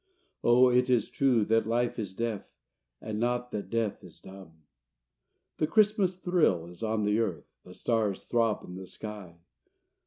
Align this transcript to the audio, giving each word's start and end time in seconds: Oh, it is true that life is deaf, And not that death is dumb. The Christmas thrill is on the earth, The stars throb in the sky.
Oh, 0.43 0.69
it 0.71 0.89
is 0.89 1.07
true 1.07 1.45
that 1.45 1.67
life 1.67 1.99
is 1.99 2.11
deaf, 2.11 2.49
And 3.01 3.19
not 3.19 3.51
that 3.51 3.69
death 3.69 4.03
is 4.03 4.19
dumb. 4.19 4.63
The 5.57 5.67
Christmas 5.67 6.15
thrill 6.15 6.65
is 6.65 6.81
on 6.81 7.03
the 7.05 7.19
earth, 7.19 7.45
The 7.63 7.75
stars 7.75 8.23
throb 8.23 8.63
in 8.63 8.73
the 8.77 8.87
sky. 8.87 9.37